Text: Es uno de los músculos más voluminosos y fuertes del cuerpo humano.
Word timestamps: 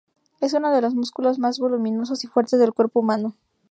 Es 0.39 0.53
uno 0.53 0.71
de 0.73 0.81
los 0.81 0.95
músculos 0.95 1.37
más 1.37 1.59
voluminosos 1.59 2.23
y 2.23 2.27
fuertes 2.27 2.59
del 2.59 2.73
cuerpo 2.73 3.01
humano. 3.01 3.35